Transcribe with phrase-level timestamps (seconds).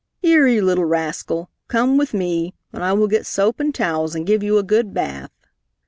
[0.17, 4.25] "Here, you little rascal, come with me, and I will get soap and towels and
[4.25, 5.29] give you a good bath."